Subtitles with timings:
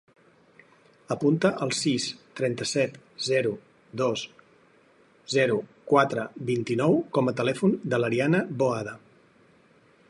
[1.15, 2.07] Apunta el sis,
[2.39, 3.51] trenta-set, zero,
[4.01, 4.25] dos,
[5.35, 5.59] zero,
[5.93, 8.99] quatre, vint-i-nou com a telèfon de l'Ariana Boada.